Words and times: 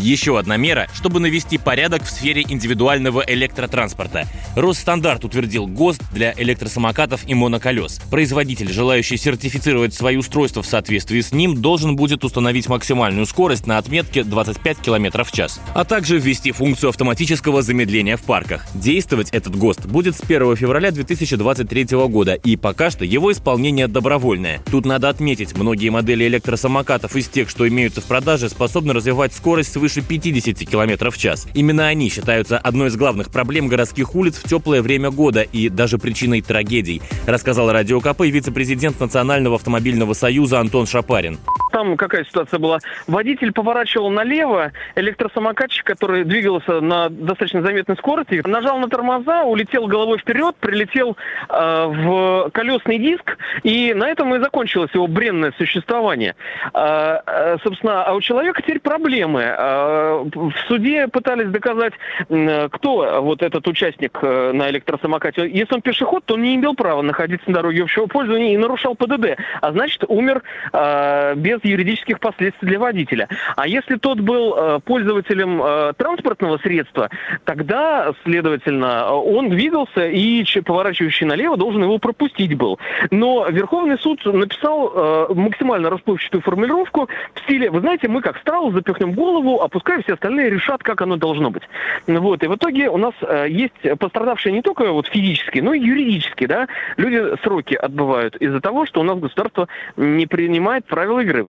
Еще 0.00 0.38
одна 0.38 0.56
мера, 0.56 0.88
чтобы 0.94 1.20
навести 1.20 1.58
порядок 1.58 2.04
в 2.04 2.10
сфере 2.10 2.42
индивидуального 2.48 3.22
электротранспорта. 3.26 4.26
Росстандарт 4.56 5.26
утвердил 5.26 5.66
ГОСТ 5.66 6.02
для 6.10 6.32
электросамокатов 6.38 7.28
и 7.28 7.34
моноколес. 7.34 8.00
Производитель, 8.10 8.72
желающий 8.72 9.18
сертифицировать 9.18 9.92
свои 9.92 10.16
устройства 10.16 10.62
в 10.62 10.66
соответствии 10.66 11.20
с 11.20 11.32
ним, 11.32 11.60
должен 11.60 11.96
будет 11.96 12.24
установить 12.24 12.66
максимальную 12.66 13.26
скорость 13.26 13.66
на 13.66 13.76
отметке 13.76 14.24
25 14.24 14.78
км 14.78 15.22
в 15.22 15.32
час, 15.32 15.60
а 15.74 15.84
также 15.84 16.18
ввести 16.18 16.52
функцию 16.52 16.88
автоматического 16.88 17.60
замедления 17.60 18.16
в 18.16 18.22
парках. 18.22 18.64
Действовать 18.74 19.28
этот 19.30 19.54
ГОСТ 19.54 19.84
будет 19.84 20.16
с 20.16 20.22
1 20.22 20.56
февраля 20.56 20.92
2023 20.92 21.84
года, 22.08 22.32
и 22.32 22.56
пока 22.56 22.90
что 22.90 23.04
его 23.04 23.30
исполнение 23.32 23.86
добровольное. 23.86 24.62
Тут 24.70 24.86
надо 24.86 25.10
отметить, 25.10 25.54
многие 25.54 25.90
модели 25.90 26.26
электросамокатов 26.26 27.16
из 27.16 27.28
тех, 27.28 27.50
что 27.50 27.68
имеются 27.68 28.00
в 28.00 28.04
продаже, 28.04 28.48
способны 28.48 28.94
развивать 28.94 29.34
скорость 29.34 29.72
свыше 29.72 29.89
50 29.96 30.58
км 30.68 31.10
в 31.10 31.18
час. 31.18 31.46
Именно 31.54 31.88
они 31.88 32.08
считаются 32.08 32.58
одной 32.58 32.88
из 32.88 32.96
главных 32.96 33.30
проблем 33.30 33.68
городских 33.68 34.14
улиц 34.14 34.36
в 34.36 34.48
теплое 34.48 34.82
время 34.82 35.10
года 35.10 35.42
и 35.42 35.68
даже 35.68 35.98
причиной 35.98 36.40
трагедий, 36.40 37.02
рассказал 37.26 37.70
Радио 37.72 38.00
КП 38.00 38.20
вице-президент 38.20 39.00
Национального 39.00 39.56
автомобильного 39.56 40.14
союза 40.14 40.60
Антон 40.60 40.86
Шапарин. 40.86 41.38
Там 41.70 41.96
какая 41.96 42.24
ситуация 42.24 42.58
была? 42.58 42.78
Водитель 43.06 43.52
поворачивал 43.52 44.10
налево, 44.10 44.72
электросамокатчик, 44.96 45.86
который 45.86 46.24
двигался 46.24 46.80
на 46.80 47.08
достаточно 47.08 47.62
заметной 47.62 47.96
скорости, 47.96 48.42
нажал 48.44 48.78
на 48.78 48.88
тормоза, 48.88 49.44
улетел 49.44 49.86
головой 49.86 50.18
вперед, 50.18 50.56
прилетел 50.56 51.16
э, 51.48 51.86
в 51.86 52.50
колесный 52.52 52.98
диск, 52.98 53.38
и 53.62 53.94
на 53.94 54.08
этом 54.08 54.34
и 54.34 54.40
закончилось 54.40 54.90
его 54.94 55.06
бренное 55.06 55.52
существование. 55.58 56.34
Э, 56.74 57.20
э, 57.26 57.56
собственно, 57.62 58.04
а 58.04 58.14
у 58.14 58.20
человека 58.20 58.62
теперь 58.62 58.80
проблемы. 58.80 59.42
Э, 59.42 60.24
в 60.34 60.52
суде 60.68 61.08
пытались 61.08 61.48
доказать, 61.48 61.92
э, 62.28 62.68
кто 62.70 63.22
вот 63.22 63.42
этот 63.42 63.66
участник 63.68 64.18
э, 64.22 64.52
на 64.52 64.70
электросамокате. 64.70 65.48
Если 65.48 65.74
он 65.74 65.82
пешеход, 65.82 66.24
то 66.24 66.34
он 66.34 66.42
не 66.42 66.56
имел 66.56 66.74
права 66.74 67.02
находиться 67.02 67.48
на 67.48 67.54
дороге 67.54 67.82
общего 67.82 68.06
пользования 68.06 68.54
и 68.54 68.56
нарушал 68.56 68.94
ПДД, 68.94 69.36
а 69.60 69.72
значит 69.72 70.04
умер 70.08 70.42
э, 70.72 71.34
без 71.36 71.59
юридических 71.68 72.20
последствий 72.20 72.68
для 72.68 72.78
водителя. 72.78 73.28
А 73.56 73.66
если 73.66 73.96
тот 73.96 74.20
был 74.20 74.54
э, 74.56 74.80
пользователем 74.84 75.62
э, 75.62 75.92
транспортного 75.96 76.58
средства, 76.58 77.10
тогда, 77.44 78.12
следовательно, 78.24 79.12
он 79.12 79.50
двигался 79.50 80.06
и 80.06 80.44
поворачивающий 80.64 81.26
налево 81.26 81.56
должен 81.56 81.82
его 81.82 81.98
пропустить 81.98 82.54
был. 82.54 82.78
Но 83.10 83.46
Верховный 83.48 83.98
суд 83.98 84.24
написал 84.24 84.92
э, 84.94 85.34
максимально 85.34 85.90
расплывчатую 85.90 86.42
формулировку 86.42 87.08
в 87.34 87.40
стиле, 87.40 87.70
вы 87.70 87.80
знаете, 87.80 88.08
мы 88.08 88.22
как 88.22 88.38
страус 88.38 88.74
запихнем 88.74 89.12
голову, 89.12 89.66
пускай 89.70 90.02
все 90.02 90.14
остальные 90.14 90.50
решат, 90.50 90.82
как 90.82 91.00
оно 91.02 91.16
должно 91.16 91.50
быть. 91.50 91.62
Вот. 92.06 92.42
И 92.42 92.46
в 92.46 92.56
итоге 92.56 92.88
у 92.88 92.96
нас 92.96 93.14
есть 93.48 93.98
пострадавшие 93.98 94.52
не 94.52 94.62
только 94.62 94.90
вот 94.92 95.06
физически, 95.06 95.60
но 95.60 95.74
и 95.74 95.80
юридически, 95.80 96.46
да, 96.46 96.68
люди 96.96 97.36
сроки 97.42 97.74
отбывают 97.74 98.36
из-за 98.36 98.60
того, 98.60 98.86
что 98.86 99.00
у 99.00 99.04
нас 99.04 99.18
государство 99.18 99.68
не 99.96 100.26
принимает 100.26 100.86
правила 100.86 101.20
игры. 101.20 101.46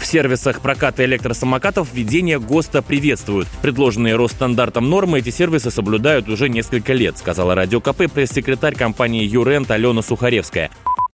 В 0.00 0.06
сервисах 0.06 0.62
проката 0.62 1.04
электросамокатов 1.04 1.92
введение 1.92 2.40
ГОСТа 2.40 2.80
приветствуют. 2.82 3.48
Предложенные 3.62 4.16
Росстандартом 4.16 4.88
нормы 4.88 5.18
эти 5.18 5.28
сервисы 5.28 5.70
соблюдают 5.70 6.26
уже 6.28 6.48
несколько 6.48 6.94
лет, 6.94 7.18
сказала 7.18 7.54
Радио 7.54 7.80
КП 7.82 8.10
пресс-секретарь 8.12 8.74
компании 8.74 9.24
«Юрент» 9.24 9.70
Алена 9.70 10.00
Сухаревская. 10.00 10.70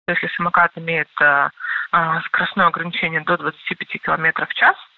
Если 0.07 0.29
самокат 0.37 0.71
имеет 0.77 1.09
э, 1.21 1.49
скоростное 2.27 2.69
ограничение 2.69 3.23
до 3.23 3.37
25 3.37 4.01
км 4.03 4.47
в 4.47 4.55
час, 4.55 4.77
Э, 4.77 4.96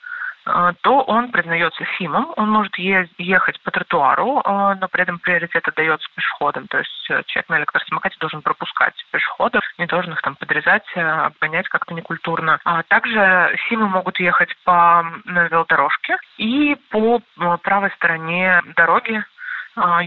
то 0.82 1.02
он 1.02 1.30
признается 1.30 1.84
ФИМом, 1.84 2.32
он 2.36 2.50
может 2.50 2.76
ехать 2.78 3.60
по 3.62 3.70
тротуару, 3.70 4.40
э, 4.40 4.74
но 4.80 4.88
при 4.88 5.02
этом 5.02 5.18
приоритет 5.18 5.66
отдается 5.68 6.08
пешеходам, 6.14 6.66
то 6.68 6.78
есть 6.78 7.10
э, 7.10 7.22
человек 7.26 7.48
на 7.48 7.58
электросамокате 7.58 8.16
должен 8.18 8.42
пропускать 8.42 8.94
пешеходов, 9.10 9.62
не 9.78 9.86
должен 9.86 10.12
их 10.12 10.22
там 10.22 10.36
подрезать, 10.36 10.86
обгонять 10.96 11.68
как-то 11.68 11.94
некультурно. 11.94 12.58
А 12.64 12.82
также 12.84 13.54
ФИМы 13.68 13.88
могут 13.88 14.18
ехать 14.20 14.54
по 14.64 15.04
велодорожке 15.26 16.16
и 16.38 16.76
по 16.90 17.20
правой 17.62 17.90
стороне 17.92 18.62
дороги, 18.76 19.22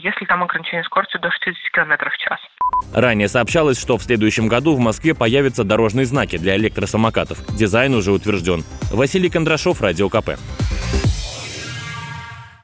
если 0.01 0.25
там 0.25 0.43
ограничение 0.43 0.83
скорости 0.83 1.17
до 1.17 1.31
60 1.31 1.71
км 1.71 2.09
в 2.09 2.17
час. 2.17 2.39
Ранее 2.93 3.27
сообщалось, 3.27 3.79
что 3.79 3.97
в 3.97 4.03
следующем 4.03 4.47
году 4.47 4.75
в 4.75 4.79
Москве 4.79 5.13
появятся 5.13 5.63
дорожные 5.63 6.05
знаки 6.05 6.37
для 6.37 6.55
электросамокатов. 6.57 7.39
Дизайн 7.57 7.93
уже 7.93 8.11
утвержден. 8.11 8.63
Василий 8.91 9.29
Кондрашов, 9.29 9.81
Радио 9.81 10.09
КП. 10.09 10.31